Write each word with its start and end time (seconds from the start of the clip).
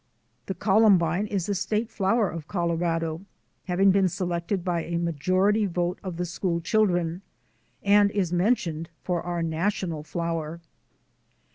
The 0.47 0.55
columbine 0.55 1.27
is 1.27 1.45
the 1.45 1.53
state 1.53 1.91
flower 1.91 2.27
of 2.27 2.47
Colorado, 2.47 3.21
having 3.65 3.91
been 3.91 4.09
selected 4.09 4.65
by 4.65 4.83
a 4.83 4.97
majority 4.97 5.67
vote 5.67 5.99
of 6.03 6.17
the 6.17 6.25
school 6.25 6.59
children, 6.59 7.21
and 7.83 8.09
is 8.09 8.33
mentioned 8.33 8.89
for 9.03 9.21
our 9.21 9.43
national 9.43 10.01
flower. 10.01 10.59